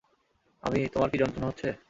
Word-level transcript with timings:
আমি--- 0.63 0.89
তোমার 0.93 1.09
কি 1.11 1.17
যন্ত্রণা 1.17 1.47
হচ্ছে? 1.47 1.67